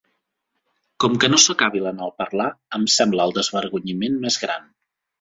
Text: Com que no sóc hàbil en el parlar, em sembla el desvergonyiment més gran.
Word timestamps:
Com 1.05 1.19
que 1.25 1.29
no 1.33 1.41
sóc 1.43 1.61
hàbil 1.67 1.91
en 1.91 2.03
el 2.07 2.15
parlar, 2.23 2.49
em 2.81 2.91
sembla 2.97 3.31
el 3.31 3.39
desvergonyiment 3.39 4.21
més 4.27 4.45
gran. 4.47 4.71